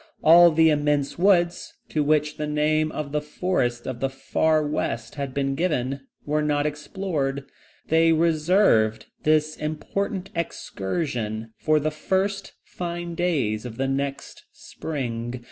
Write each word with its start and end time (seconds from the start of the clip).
All 0.23 0.49
the 0.49 0.71
immense 0.71 1.19
woods, 1.19 1.75
to 1.89 2.03
which 2.03 2.37
the 2.37 2.47
name 2.47 2.91
of 2.91 3.11
the 3.11 3.21
Forests 3.21 3.85
of 3.85 3.99
the 3.99 4.09
Far 4.09 4.65
West 4.65 5.13
had 5.13 5.31
been 5.31 5.53
given, 5.53 6.07
were 6.25 6.41
not 6.41 6.65
explored. 6.65 7.45
They 7.89 8.11
reserved 8.11 9.05
this 9.21 9.55
important 9.55 10.31
excursion 10.35 11.53
for 11.59 11.79
the 11.79 11.91
first 11.91 12.53
fine 12.63 13.13
days 13.13 13.63
of 13.63 13.77
the 13.77 13.87
next 13.87 14.45
spring. 14.51 15.39